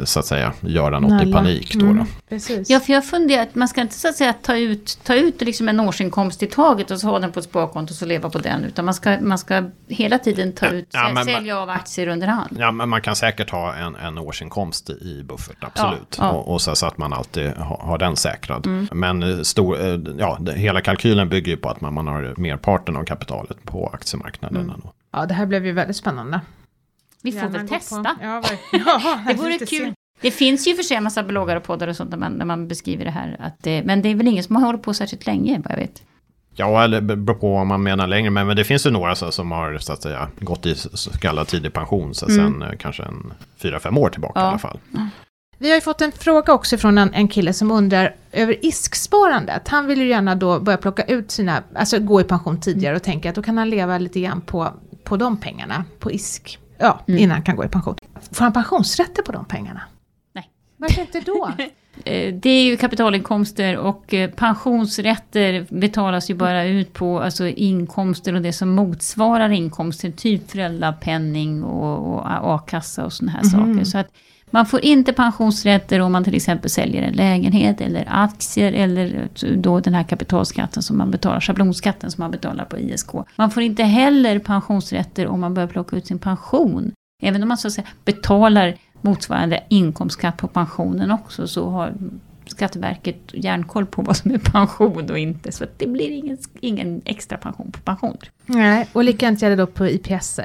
[0.03, 1.29] Så att säga göra något Nalla.
[1.29, 1.75] i panik.
[1.75, 2.05] Då, mm.
[2.29, 2.37] då.
[2.67, 5.41] Ja, för jag funderar att man ska inte så att säga ta ut, ta ut
[5.41, 8.29] liksom en årsinkomst i taget och så ha den på ett sparkonto och så leva
[8.29, 8.63] på den.
[8.63, 12.27] Utan man ska, man ska hela tiden ta ut, ja, men, sälja av aktier under
[12.27, 12.57] hand.
[12.59, 16.17] Ja, men man kan säkert ha en, en årsinkomst i buffert, absolut.
[16.17, 16.31] Ja, ja.
[16.31, 18.65] Och, och, så, så, att man alltid har, har den säkrad.
[18.65, 18.87] Mm.
[18.91, 22.95] Men eh, stor, eh, ja, hela kalkylen bygger ju på att man, man har merparten
[22.95, 24.61] av kapitalet på aktiemarknaden.
[24.61, 24.81] Mm.
[25.11, 26.41] Ja, det här blev ju väldigt spännande.
[27.23, 28.15] Vi får väl testa.
[28.21, 29.93] Ja, ja, det vore kul.
[30.21, 32.45] Det finns ju för sig en massa bloggar och poddar och sånt där man, när
[32.45, 33.37] man beskriver det här.
[33.39, 35.77] Att det, men det är väl ingen som har hållit på särskilt länge, vad jag
[35.77, 36.03] vet.
[36.55, 38.29] Ja, eller beror på vad man menar längre.
[38.29, 41.11] Men, men det finns ju några så, som har så att säga, gått i så
[41.11, 42.15] kallad tidig pension.
[42.15, 42.37] Så mm.
[42.37, 44.45] Sen eh, kanske en fyra, fem år tillbaka ja.
[44.45, 44.79] i alla fall.
[45.57, 49.67] Vi har ju fått en fråga också från en, en kille som undrar över ISK-sparandet.
[49.67, 53.03] Han vill ju gärna då börja plocka ut sina, alltså gå i pension tidigare och
[53.03, 56.59] tänka att då kan han leva lite grann på, på de pengarna, på ISK.
[56.83, 57.19] Ja, mm.
[57.19, 57.95] innan han kan gå i pension.
[58.31, 59.81] Får han pensionsrätter på de pengarna?
[60.33, 60.49] Nej.
[60.77, 61.51] Varför inte då?
[62.05, 68.33] Eh, det är ju kapitalinkomster och eh, pensionsrätter betalas ju bara ut på alltså inkomster
[68.33, 70.11] och det som motsvarar inkomster.
[70.11, 73.51] Typ föräldrapenning och, och a-kassa och sådana här mm.
[73.51, 73.85] saker.
[73.85, 74.07] Så att
[74.53, 79.79] man får inte pensionsrätter om man till exempel säljer en lägenhet eller aktier eller då
[79.79, 83.09] den här kapitalskatten som man betalar, schablonskatten som man betalar på ISK.
[83.35, 86.91] Man får inte heller pensionsrätter om man börjar plocka ut sin pension.
[87.21, 91.93] Även om man så att säga betalar motsvarande inkomstskatt på pensionen också så har
[92.45, 95.51] Skatteverket järnkoll på vad som är pension och inte.
[95.51, 98.17] Så det blir ingen, ingen extra pension på pension.
[98.45, 100.39] Nej, och likadant gäller då på IPS.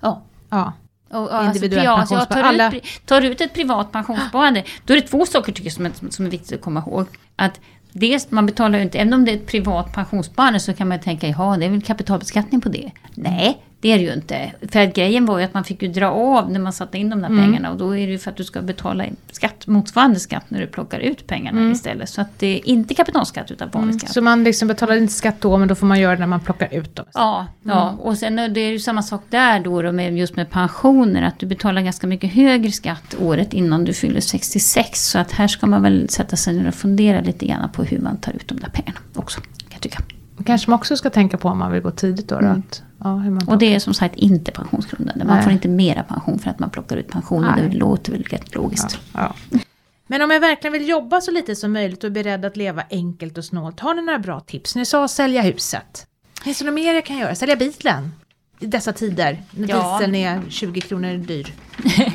[0.00, 0.22] Ja.
[0.50, 0.72] ja.
[1.10, 2.72] Och, och alltså, privat, ja, tar, Alla...
[2.72, 5.92] ut, tar ut ett privat pensionssparande, då är det två saker tycker jag som är,
[6.10, 7.06] som är viktigt att komma ihåg.
[7.36, 7.60] Att
[7.92, 11.00] dels, man betalar ju inte, även om det är ett privat pensionssparande så kan man
[11.00, 12.90] tänka, ja det är väl kapitalbeskattning på det.
[13.14, 14.52] Nej, det är det ju inte.
[14.68, 17.10] För att grejen var ju att man fick ju dra av när man satte in
[17.10, 17.44] de där mm.
[17.44, 20.60] pengarna och då är det ju för att du ska betala skatt, motsvarande skatt när
[20.60, 21.72] du plockar ut pengarna mm.
[21.72, 22.08] istället.
[22.08, 23.98] Så att det är inte kapitalskatt utan vanlig mm.
[23.98, 24.12] skatt.
[24.12, 26.40] Så man liksom betalar inte skatt då men då får man göra det när man
[26.40, 27.06] plockar ut dem?
[27.14, 27.88] Ja, ja.
[27.88, 28.00] Mm.
[28.00, 31.38] och sen det är ju samma sak där då, då med, just med pensioner att
[31.38, 35.10] du betalar ganska mycket högre skatt året innan du fyller 66.
[35.10, 37.98] Så att här ska man väl sätta sig ner och fundera lite grann på hur
[37.98, 39.40] man tar ut de där pengarna också.
[39.40, 40.02] Kan jag tycka.
[40.46, 42.34] kanske man också ska tänka på om man vill gå tidigt då.
[42.34, 42.58] då mm.
[42.58, 45.24] att Ja, och det är som sagt inte pensionsgrundande.
[45.24, 45.44] Man Nej.
[45.44, 47.70] får inte mera pension för att man plockar ut pensionen.
[47.70, 48.98] Det låter väl rätt logiskt.
[49.12, 49.58] Ja, ja.
[50.06, 52.84] Men om jag verkligen vill jobba så lite som möjligt och är beredd att leva
[52.90, 53.80] enkelt och snålt.
[53.80, 54.76] Har ni några bra tips?
[54.76, 56.06] Ni sa sälja huset.
[56.42, 57.34] Finns det något mer jag kan göra?
[57.34, 58.12] Sälja bilen?
[58.60, 59.98] I dessa tider när ja.
[59.98, 61.52] dieseln är 20 kronor dyr.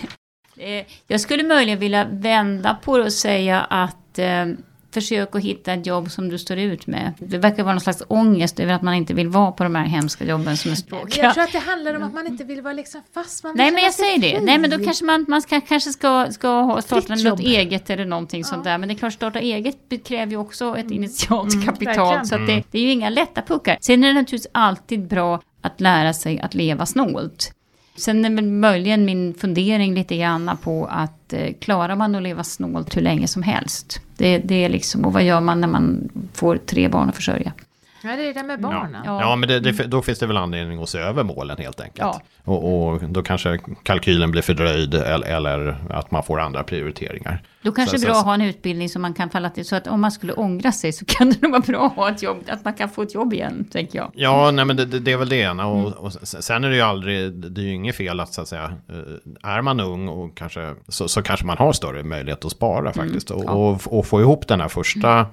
[0.61, 4.45] Eh, jag skulle möjligen vilja vända på det och säga att eh,
[4.91, 7.13] försök att hitta ett jobb som du står ut med.
[7.19, 9.85] Det verkar vara någon slags ångest över att man inte vill vara på de här
[9.85, 11.23] hemska jobben som är språkiga.
[11.23, 13.43] Jag tror att det handlar om att man inte vill vara liksom fast.
[13.43, 14.41] Man Nej men jag säger det.
[14.41, 18.41] Nej men då kanske man, man ska, kanske ska, ska starta något eget eller någonting
[18.41, 18.47] ja.
[18.47, 18.77] sånt där.
[18.77, 20.93] Men det är klart starta eget kräver ju också ett mm.
[20.93, 22.13] initialt mm, kapital.
[22.13, 23.77] Mm, så det, det är ju inga lätta puckar.
[23.81, 27.53] Sen är det naturligtvis alltid bra att lära sig att leva snålt.
[27.99, 32.43] Sen är väl möjligen min fundering lite grann på att eh, klarar man att leva
[32.43, 34.01] snålt hur länge som helst?
[34.17, 37.53] Det, det är liksom, och vad gör man när man får tre barn att försörja?
[38.01, 39.01] Ja, det är det med barnen.
[39.05, 41.81] Ja, ja men det, det, då finns det väl anledning att se över målen helt
[41.81, 41.99] enkelt.
[41.99, 42.21] Ja.
[42.43, 47.41] Och, och, då kanske kalkylen blir fördröjd eller, eller att man får andra prioriteringar.
[47.61, 49.65] Då kanske det är bra att ha en utbildning som man kan falla till.
[49.65, 52.09] Så att om man skulle ångra sig så kan det nog vara bra att ha
[52.09, 52.37] ett jobb.
[52.47, 54.11] Att man kan få ett jobb igen, tänker jag.
[54.13, 55.67] Ja, nej men det, det är väl det ena.
[55.67, 55.93] Och, mm.
[55.93, 58.73] och, sen är det ju aldrig, det är ju inget fel att så att säga,
[58.89, 62.79] eh, är man ung och kanske, så, så kanske man har större möjlighet att spara
[62.79, 62.93] mm.
[62.93, 63.31] faktiskt.
[63.31, 63.51] Mm, ja.
[63.51, 65.25] och, och, få ihop den här första mm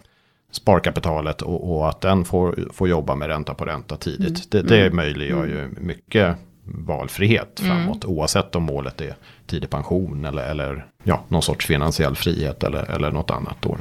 [0.57, 4.55] sparkapitalet och, och, att den får, får jobba med ränta på ränta tidigt.
[4.55, 4.66] Mm.
[4.66, 4.97] Det, det mm.
[4.97, 5.77] möjliggör ju mm.
[5.81, 7.77] mycket valfrihet mm.
[7.77, 8.05] framåt.
[8.05, 8.16] Mm.
[8.16, 9.14] Oavsett om målet är
[9.47, 13.57] tidig pension eller, eller ja, någon sorts finansiell frihet eller, eller något annat.
[13.61, 13.77] Då.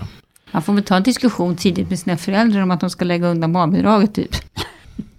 [0.51, 3.27] Man får väl ta en diskussion tidigt med sina föräldrar om att de ska lägga
[3.27, 4.35] undan barnbidraget typ.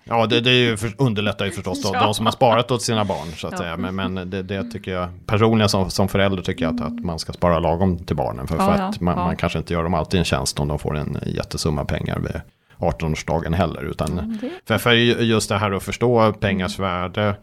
[0.09, 2.01] Ja, det, det är ju för, underlättar ju förstås ja.
[2.01, 3.29] de som har sparat åt sina barn.
[3.37, 3.59] Så att ja.
[3.59, 3.77] säga.
[3.77, 7.19] Men, men det, det, tycker jag, personligen som, som förälder tycker jag att, att man
[7.19, 8.47] ska spara lagom till barnen.
[8.47, 10.79] För, ja, för att man, man, kanske inte gör dem alltid en tjänst om de
[10.79, 12.41] får en jättesumma pengar vid
[12.79, 13.85] 18-årsdagen heller.
[13.85, 17.37] Utan, för, för just det här att förstå pengars värde.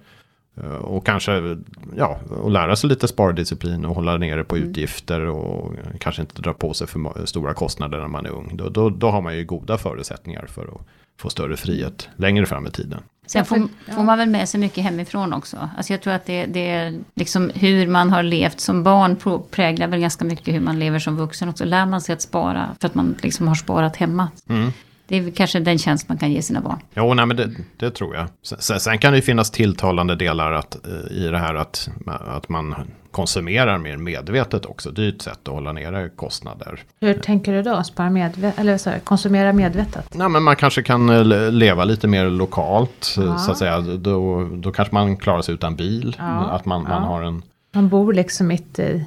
[0.57, 1.57] Eh, och kanske
[1.97, 4.69] ja, och lära sig lite spardisciplin och hålla nere på mm.
[4.69, 8.51] utgifter och kanske inte dra på sig för stora kostnader när man är ung.
[8.53, 10.81] Då, då, då har man ju goda förutsättningar för att
[11.17, 13.03] få större frihet längre fram i tiden.
[13.25, 15.69] Sen får, får, man väl med sig mycket hemifrån också.
[15.77, 19.87] Alltså jag tror att det, det är liksom hur man har levt som barn präglar
[19.87, 21.65] väl ganska mycket hur man lever som vuxen också.
[21.65, 24.27] Lär man sig att spara för att man liksom har sparat hemma.
[24.49, 24.71] Mm.
[25.07, 26.79] Det är kanske den tjänst man kan ge sina barn.
[26.95, 28.27] Jo, nej, men det, det tror jag.
[28.41, 32.49] Sen, sen, kan det ju finnas tilltalande delar att, eh, i det här att, att
[32.49, 32.75] man
[33.11, 34.91] konsumerar mer medvetet också.
[34.91, 36.79] Det är ett sätt att hålla nere kostnader.
[36.99, 37.83] Hur tänker du då?
[37.83, 40.13] Spara medvetet, eller så, konsumera medvetet?
[40.13, 43.15] Nej, men man kanske kan eh, leva lite mer lokalt.
[43.17, 43.37] Ja.
[43.37, 43.81] Så att säga.
[43.81, 46.15] Då, då kanske man klarar sig utan bil.
[46.19, 46.25] Ja.
[46.25, 47.41] Att man, man har en...
[47.75, 49.05] Man bor liksom mitt i...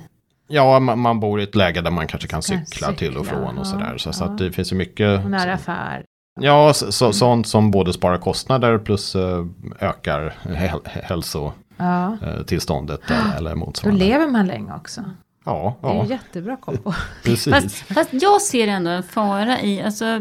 [0.48, 3.26] Ja, man, man, bor i ett läge där man kanske kan cykla, cykla till och
[3.26, 3.94] från och sådär.
[3.98, 4.12] Så, ja.
[4.12, 5.24] så att det finns ju mycket...
[5.24, 6.04] Och nära affär.
[6.40, 9.46] Ja, så, så, sånt som både sparar kostnader plus uh,
[9.80, 13.14] ökar häl hälsotillståndet ja.
[13.14, 14.04] eller, eller motsvarande.
[14.04, 15.00] Då lever man länge också.
[15.44, 15.88] Ja, ja.
[15.88, 16.92] Det är en jättebra kombo.
[17.24, 17.54] Precis.
[17.54, 20.20] Fast, fast, jag ser ändå en fara i, alltså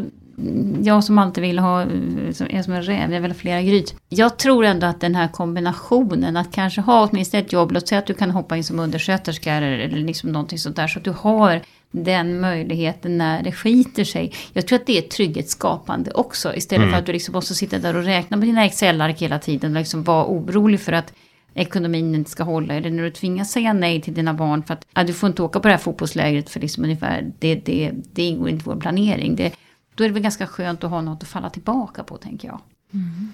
[0.82, 1.84] jag som alltid vill ha,
[2.32, 3.94] som är som en räv, jag vill ha flera gryt.
[4.08, 7.98] Jag tror ändå att den här kombinationen, att kanske ha åtminstone ett jobb, låt säga
[7.98, 11.04] att du kan hoppa in som undersköterska eller, eller liksom någonting sånt där, så att
[11.04, 14.32] du har den möjligheten när det skiter sig.
[14.52, 16.54] Jag tror att det är trygghetsskapande också.
[16.54, 16.92] Istället mm.
[16.92, 19.78] för att du liksom måste sitta där och räkna med dina Excel-ark hela tiden och
[19.80, 21.12] liksom vara orolig för att
[21.54, 22.74] ekonomin inte ska hålla.
[22.74, 25.42] Eller när du tvingas säga nej till dina barn för att ja, du får inte
[25.42, 28.80] åka på det här fotbollslägret för liksom ungefär det, det, det ingår inte i vår
[28.80, 29.36] planering.
[29.36, 29.52] Det,
[29.96, 32.60] då är det väl ganska skönt att ha något att falla tillbaka på tänker jag.
[32.94, 33.32] Mm.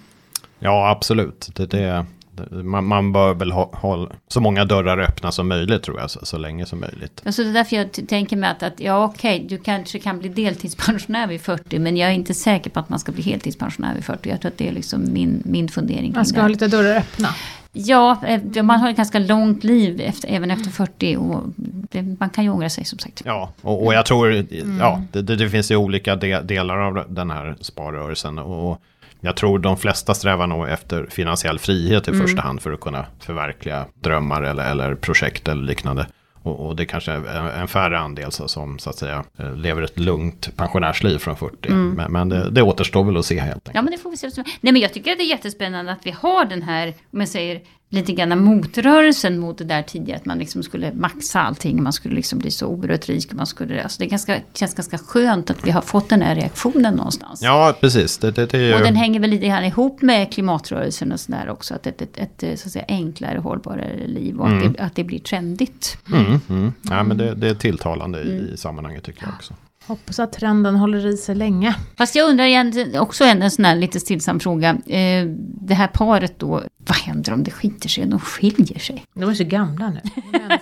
[0.59, 1.51] Ja absolut.
[1.55, 2.07] Det, det,
[2.51, 6.27] man, man bör väl ha, ha, så många dörrar öppna som möjligt tror jag, så,
[6.27, 7.23] så länge som möjligt.
[7.25, 10.19] Alltså det är därför jag tänker mig att, att ja okej, okay, du kanske kan
[10.19, 13.95] bli deltidspensionär vid 40, men jag är inte säker på att man ska bli heltidspensionär
[13.95, 14.29] vid 40.
[14.29, 16.13] Jag tror att det är liksom min, min fundering.
[16.15, 17.29] Man ska ha lite dörrar öppna.
[17.73, 21.43] Ja, eh, man har ett ganska långt liv efter, även efter 40 och
[21.91, 23.23] det, man kan ju ångra sig som sagt.
[23.25, 24.79] Ja, och, och jag tror, mm.
[24.81, 28.39] ja, det, det, finns ju olika de, delar av den här sparrörelsen.
[28.39, 28.83] Och,
[29.25, 32.23] jag tror de flesta strävar nog efter finansiell frihet i mm.
[32.23, 36.07] första hand för att kunna förverkliga drömmar eller, eller projekt eller liknande.
[36.43, 39.83] Och, och det kanske är en färre andel så, som så att säga eh, lever
[39.83, 41.69] ett lugnt pensionärsliv från 40.
[41.69, 41.91] Mm.
[41.91, 43.75] Men, men det, det återstår väl att se helt enkelt.
[43.75, 44.31] Ja men det får vi se.
[44.37, 47.29] Nej men jag tycker att det är jättespännande att vi har den här, om jag
[47.29, 47.61] säger
[47.93, 50.19] lite grann motrörelsen mot det där tidigare.
[50.19, 51.83] Att man liksom skulle maxa allting.
[51.83, 53.33] Man skulle liksom bli så oerhört rik.
[53.33, 56.35] Man skulle, alltså det är ganska, känns ganska skönt att vi har fått den här
[56.35, 57.43] reaktionen någonstans.
[57.43, 58.19] Ja, precis.
[58.19, 58.75] Det, det, det ju...
[58.75, 61.75] Och den hänger väl lite grann ihop med klimatrörelsen och sådär också.
[61.75, 64.41] Att ett, ett, ett, så att säga, enklare, hållbarare liv.
[64.41, 64.67] Och mm.
[64.67, 65.99] att, det, att det blir trendigt.
[66.13, 66.73] Mm, mm.
[66.83, 68.55] Ja, men det, det är tilltalande i, mm.
[68.55, 69.55] i sammanhanget tycker jag också.
[69.87, 71.77] Hoppas att trenden håller i sig länge.
[71.99, 74.71] Fast jag undrar igen, också en, en sån här lite stillsam fråga.
[74.71, 75.27] Eh,
[75.61, 78.07] det här paret då, vad händer om det skiter sig?
[78.07, 79.05] De skiljer sig.
[79.15, 80.01] De är så gamla nu.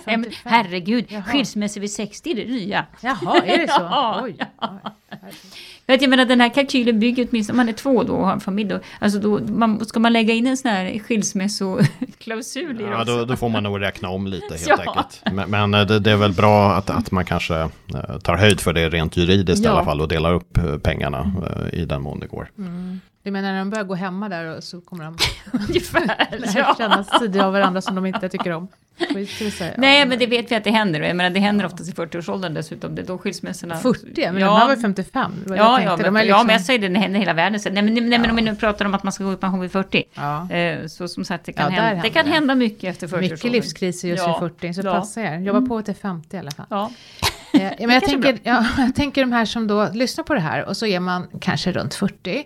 [0.43, 2.85] Herregud, skilsmässa vid 60 är det nya.
[3.01, 3.81] Jaha, är det så?
[3.81, 4.35] ja, Oj.
[4.59, 4.79] Ja.
[5.85, 8.39] Jag menar den här kalkylen bygger åtminstone, om man är två då och har en
[8.39, 12.89] familj då, alltså då man, ska man lägga in en sån här skilsmässoklausul i det
[12.89, 14.77] Ja, då, då, får man nog räkna om lite helt ja.
[14.77, 15.21] enkelt.
[15.31, 18.59] Men, men eh, det, det, är väl bra att, att man kanske eh, tar höjd
[18.59, 19.71] för det rent juridiskt ja.
[19.71, 21.31] i alla fall och delar upp eh, pengarna
[21.73, 22.49] i den mån det går.
[22.57, 22.99] Mm.
[23.23, 25.17] Du menar när de börjar gå hemma där och så kommer de
[25.67, 26.75] Ungefär, ja.
[26.77, 28.67] känna sidor av varandra som de inte tycker om.
[29.77, 31.01] Nej, men det vet vi att det händer.
[31.01, 32.95] Jag menar, det händer oftast i 40-årsåldern dessutom.
[32.95, 33.77] Det är då skilsmässorna...
[33.77, 34.05] 40?
[34.15, 34.47] Men ja.
[34.47, 35.31] de här var 55.
[35.47, 36.25] Ja, ja, men, liksom...
[36.27, 37.59] ja, men jag säger det, det händer hela världen.
[37.71, 39.59] Nej, men, nej, men om vi nu pratar om att man ska gå i pension
[39.59, 40.03] vid 40.
[40.13, 40.51] Ja.
[40.51, 43.51] Eh, så som sagt, det kan, ja, hända, det kan hända mycket efter 40 Mycket
[43.51, 44.39] livskriser just ja.
[44.41, 44.93] vid 40, så ja.
[44.93, 45.39] passa er.
[45.39, 46.65] Jobba på till 50 i alla fall.
[46.69, 46.91] Ja.
[47.53, 50.65] Eh, men jag tänker, ja, jag tänker de här som då lyssnar på det här
[50.65, 52.45] och så är man kanske runt 40.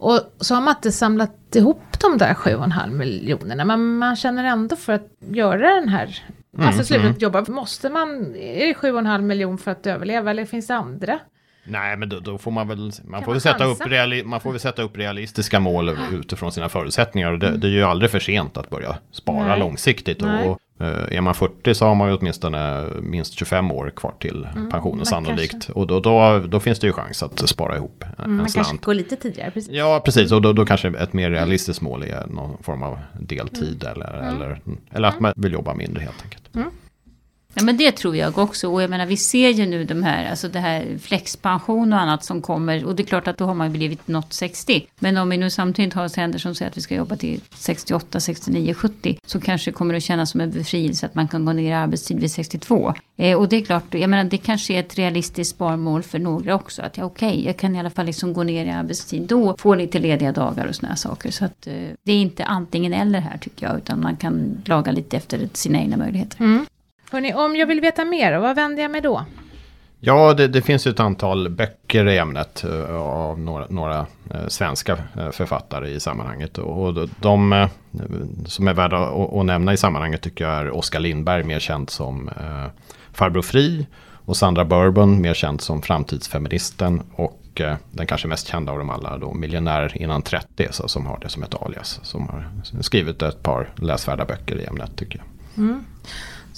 [0.00, 4.76] Och så har man inte samlat ihop de där 7,5 miljonerna, men man känner ändå
[4.76, 7.18] för att göra den här Mm, alltså slutet mm.
[7.18, 11.18] jobba, måste man, är det 7,5 miljoner för att överleva eller finns det andra?
[11.64, 14.50] Nej, men då, då får man väl, man får väl, sätta upp reali, man får
[14.50, 17.32] väl sätta upp realistiska mål utifrån sina förutsättningar.
[17.32, 19.58] Och det, det är ju aldrig för sent att börja spara Nej.
[19.58, 20.22] långsiktigt.
[20.22, 24.14] Och, och Uh, är man 40 så har man ju åtminstone minst 25 år kvar
[24.18, 25.50] till mm, pensionen sannolikt.
[25.50, 25.72] Kanske.
[25.72, 28.68] Och då, då, då, finns det ju chans att spara ihop en mm, Man slant.
[28.68, 29.50] kanske går lite tidigare.
[29.50, 29.72] Precis.
[29.72, 30.32] Ja, precis.
[30.32, 33.84] Och då, då kanske ett mer realistiskt mål är någon form av deltid.
[33.84, 33.92] Mm.
[33.92, 34.36] Eller, mm.
[34.36, 36.48] eller, eller att man vill jobba mindre helt enkelt.
[37.54, 38.68] Ja men det tror jag också.
[38.68, 42.24] Och jag menar vi ser ju nu de här, alltså det här flexpension och annat
[42.24, 42.84] som kommer.
[42.84, 44.86] Och det är klart att då har man ju blivit nått 60.
[44.98, 48.20] Men om vi nu samtidigt har händer som säger att vi ska jobba till 68,
[48.20, 49.18] 69, 70.
[49.26, 51.72] Så kanske det kommer att kännas som en befrielse att man kan gå ner i
[51.72, 52.94] arbetstid vid 62.
[53.16, 56.54] Eh, och det är klart, jag menar det kanske är ett realistiskt sparmål för några
[56.54, 56.82] också.
[56.82, 59.56] Att ja, okej, okay, jag kan i alla fall liksom gå ner i arbetstid då.
[59.58, 61.30] Få lite lediga dagar och sådana saker.
[61.30, 63.78] Så att eh, det är inte antingen eller här tycker jag.
[63.78, 66.40] Utan man kan laga lite efter sina egna möjligheter.
[66.40, 66.66] Mm.
[67.10, 69.24] Hörrni, om jag vill veta mer, vad vänder jag mig då?
[70.00, 74.92] Ja, det, det finns ett antal böcker i ämnet uh, av några, några uh, svenska
[74.92, 76.58] uh, författare i sammanhanget.
[76.58, 77.68] Och de, de
[78.46, 81.90] som är värda att, att, nämna i sammanhanget tycker jag är Oskar Lindberg, mer känd
[81.90, 82.30] som
[83.12, 83.86] Farbror Fri.
[84.24, 87.02] Och Sandra Bourbon, mer känd som Framtidsfeministen.
[87.14, 91.18] Och den kanske mest kända av dem alla, då Miljonär innan 30, så, som har
[91.18, 92.00] det som ett alias.
[92.02, 95.26] Som har skrivit ett par läsvärda böcker i ämnet tycker jag.
[95.64, 95.84] Mm.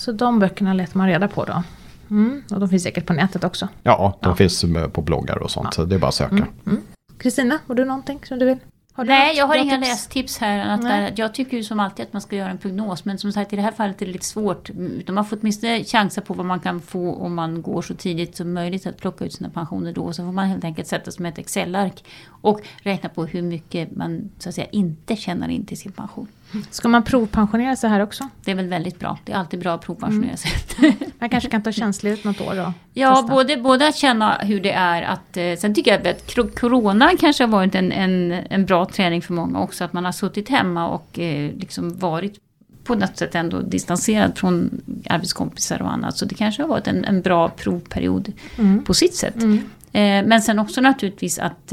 [0.02, 1.62] Så de böckerna letar man reda på då?
[2.10, 2.42] Mm.
[2.50, 3.68] Och de finns säkert på nätet också?
[3.82, 4.36] Ja, de ja.
[4.36, 5.66] finns på bloggar och sånt.
[5.66, 5.72] Ja.
[5.72, 6.34] Så det är bara att söka.
[6.34, 6.48] Mm.
[6.66, 6.82] mm.
[7.18, 8.58] Kristina, har du någonting som du vill?
[8.96, 9.88] Nej, jag har inga tips?
[9.88, 10.68] lästips här.
[11.08, 13.04] Att jag tycker ju som alltid att man ska göra en prognos.
[13.04, 14.70] Men som sagt, i det här fallet är det lite svårt.
[14.70, 18.36] Utan man får åtminstone chansa på vad man kan få om man går så tidigt
[18.36, 20.12] som möjligt att plocka ut sina pensioner då.
[20.12, 23.96] Så får man helt enkelt sätta sig med ett Excel-ark och räkna på hur mycket
[23.96, 26.28] man så att säga inte tjänar in till sin pension.
[26.70, 28.28] Ska man provpensionera sig här också?
[28.44, 29.18] Det är väl väldigt bra.
[29.24, 30.50] Det är alltid bra att provpensionera sig.
[30.78, 30.94] Mm.
[31.18, 32.72] Man kanske kan ta tjänstledigt något år då?
[32.94, 35.36] Ja, både, både att känna hur det är att...
[35.36, 39.32] Eh, sen tycker jag att corona kanske har varit en, en, en bra träning för
[39.32, 39.84] många också.
[39.84, 42.34] Att man har suttit hemma och eh, liksom varit
[42.84, 46.16] på något sätt ändå distanserad från arbetskompisar och annat.
[46.16, 48.84] Så det kanske har varit en, en bra provperiod mm.
[48.84, 49.36] på sitt sätt.
[49.36, 49.58] Mm.
[49.92, 51.72] Eh, men sen också naturligtvis att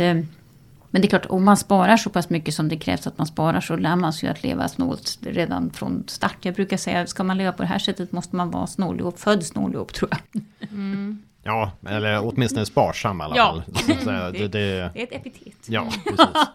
[0.89, 3.27] Men det är klart, om man sparar så pass mycket som det krävs att man
[3.27, 6.37] sparar så lär man sig ju att leva snålt redan från start.
[6.41, 9.19] Jag brukar säga, ska man leva på det här sättet måste man vara snålig och
[9.19, 10.41] född snålig upp tror jag.
[10.71, 11.23] Mm.
[11.43, 13.45] Ja, eller åtminstone sparsam i alla ja.
[13.45, 13.63] fall.
[14.05, 15.57] det, det, det, är ett epitet.
[15.67, 16.47] Ja, precis.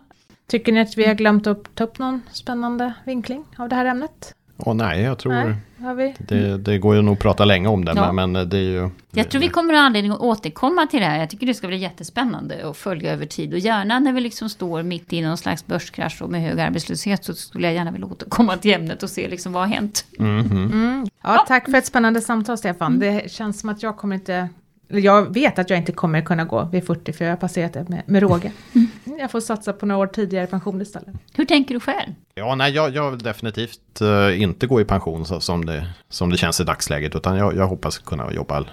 [0.47, 3.85] Tycker ni att vi har glömt att ta upp någon spännande vinkling av det här
[3.85, 4.35] ämnet?
[4.57, 6.15] Åh nej, jag tror nej, har vi?
[6.19, 8.13] Det, det går ju nog att prata länge om det, ja.
[8.13, 8.91] men, men, det är ju...
[9.11, 11.19] Jag tror vi kommer att ha anledning att återkomma till det här.
[11.19, 13.53] Jag tycker det ska bli jättespännande att följa över tid.
[13.53, 17.25] Och gärna när vi liksom står mitt i någon slags börskrasch och med hög arbetslöshet
[17.25, 20.05] så skulle jag gärna vilja återkomma till ämnet och se liksom vad har hänt.
[20.19, 20.73] Mm -hmm.
[20.73, 21.07] mm.
[21.23, 22.99] Ja, tack för ett spännande samtal Stefan.
[22.99, 24.49] Det känns som att jag kommer inte
[24.89, 27.89] jag vet att jag inte kommer kunna gå vid 40 för jag har passerat det
[27.89, 28.53] med, med råge.
[28.75, 29.19] Mm.
[29.19, 31.15] Jag får satsa på några år tidigare pension istället.
[31.35, 32.13] Hur tänker du själv?
[32.35, 36.31] Ja, nej, jag, jag vill definitivt uh, inte gå i pension så, som, det, som
[36.31, 37.17] det känns i dagsläget.
[37.17, 38.67] Utan jag, jag hoppas kunna jobba uh,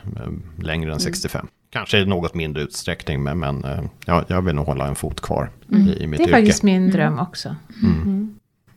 [0.60, 1.00] längre än mm.
[1.00, 1.48] 65.
[1.70, 5.22] Kanske i något mindre utsträckning, men, men uh, ja, jag vill nog hålla en fot
[5.22, 5.88] kvar mm.
[5.88, 6.32] i, i mitt yrke.
[6.32, 7.56] Det är faktiskt min dröm också.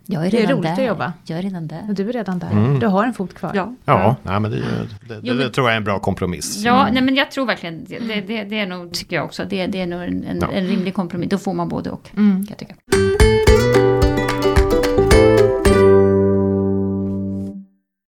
[0.07, 0.83] Jag är det är redan roligt där.
[0.83, 1.13] att jobba.
[1.25, 1.83] Jag är redan där.
[1.89, 2.51] Du är redan där.
[2.51, 2.79] Mm.
[2.79, 3.53] Du har en fot kvar.
[3.55, 4.63] Ja, ja nej, men det,
[5.09, 6.57] det, det, det, tror jag är en bra kompromiss.
[6.65, 6.95] Ja, mm.
[6.95, 9.81] nej, men jag tror verkligen det, det, det, är nog, tycker jag också, det, det
[9.81, 10.51] är nog en, en, ja.
[10.53, 11.31] en rimlig kompromiss.
[11.31, 12.47] Då får man både och, mm.
[12.47, 12.75] kan jag tycka.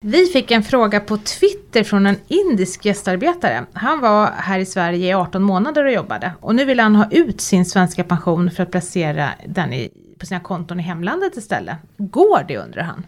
[0.04, 3.64] Vi fick en fråga på Twitter från en indisk gästarbetare.
[3.72, 6.32] Han var här i Sverige i 18 månader och jobbade.
[6.40, 9.90] Och nu vill han ha ut sin svenska pension för att placera den i
[10.22, 11.76] på sina konton i hemlandet istället.
[11.96, 13.06] Går det undrar han?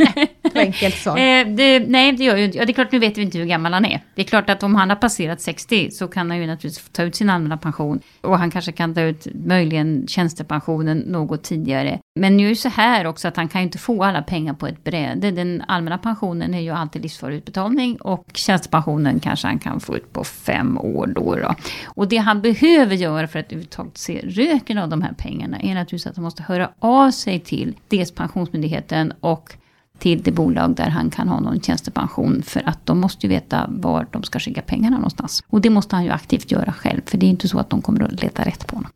[0.14, 0.36] Nej.
[0.42, 1.18] det enkelt svar.
[1.18, 2.58] Eh, det, nej, det gör ju inte.
[2.58, 4.00] Ja, det är klart, nu vet vi inte hur gammal han är.
[4.14, 7.02] Det är klart att om han har passerat 60 så kan han ju naturligtvis ta
[7.02, 8.00] ut sin allmänna pension.
[8.20, 11.98] Och han kanske kan ta ut möjligen tjänstepensionen något tidigare.
[12.20, 14.54] Men nu är det så här också att han kan ju inte få alla pengar
[14.54, 15.30] på ett bräde.
[15.30, 20.24] Den allmänna pensionen är ju alltid livsförutbetalning och tjänstepensionen kanske han kan få ut på
[20.24, 21.34] fem år då.
[21.34, 21.54] då.
[21.84, 25.74] Och det han behöver göra för att överhuvudtaget se röken av de här pengarna är
[25.74, 29.56] naturligtvis att han måste höra av sig till dels Pensionsmyndigheten och
[30.00, 32.42] till det bolag där han kan ha någon tjänstepension.
[32.42, 35.44] För att de måste ju veta var de ska skicka pengarna någonstans.
[35.48, 37.00] Och det måste han ju aktivt göra själv.
[37.06, 38.90] För det är inte så att de kommer att leta rätt på honom.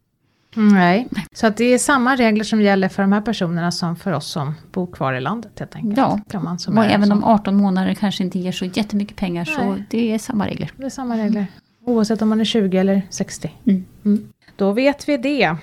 [0.57, 4.12] Nej, så att det är samma regler som gäller för de här personerna som för
[4.12, 5.97] oss som bor kvar i landet helt enkelt.
[5.97, 9.57] Ja, kan man och även om 18 månader kanske inte ger så jättemycket pengar Nej.
[9.57, 10.71] så det är samma regler.
[10.77, 11.47] Det är samma regler.
[11.87, 13.51] Oavsett om man är 20 eller 60.
[13.64, 13.85] Mm.
[14.05, 14.29] Mm.
[14.57, 15.57] Då vet vi det.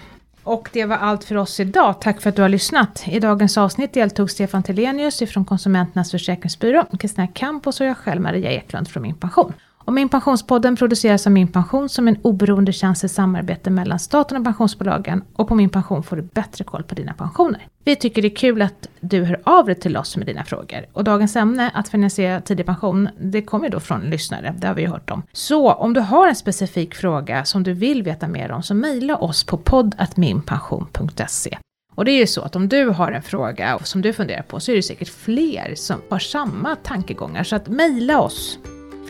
[0.44, 2.02] Och det var allt för oss idag.
[2.02, 3.04] Tack för att du har lyssnat.
[3.08, 8.52] I dagens avsnitt deltog Stefan Telenius från Konsumenternas Försäkringsbyrå, Kristina Campos och jag själv Maria
[8.52, 9.54] Eklund från Min Pension.
[9.86, 14.38] Och Min Pensionspodden produceras av Min Pension som en oberoende tjänst i samarbete mellan staten
[14.38, 15.24] och pensionsbolagen.
[15.34, 17.68] Och på Min Pension får du bättre koll på dina pensioner.
[17.84, 20.86] Vi tycker det är kul att du hör av dig till oss med dina frågor.
[20.94, 24.82] Och dagens ämne, att finansiera tidig pension, det kommer då från lyssnare, det har vi
[24.82, 25.24] ju hört om.
[25.34, 29.18] Så om du har en specifik fråga som du vill veta mer om så mejla
[29.18, 31.58] oss på poddatminpension.se.
[31.96, 34.60] Och det är ju så att om du har en fråga som du funderar på
[34.60, 37.44] så är det säkert fler som har samma tankegångar.
[37.44, 38.60] Så att mejla oss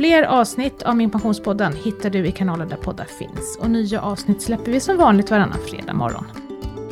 [0.01, 3.57] Fler avsnitt av Min Pensionspodden hittar du i kanalen där poddar finns.
[3.61, 6.25] Och nya avsnitt släpper vi som vanligt varannan fredag morgon.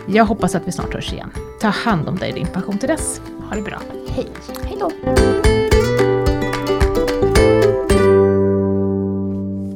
[0.08, 1.32] Jag hoppas att vi snart hörs igen.
[1.62, 3.22] Ta hand om dig i din pension till dess.
[3.50, 3.82] Ha det bra.
[4.10, 4.28] Hej!
[4.64, 4.92] Hej då!